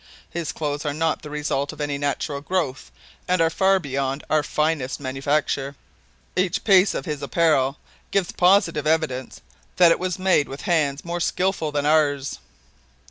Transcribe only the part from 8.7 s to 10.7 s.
evidence that it was made with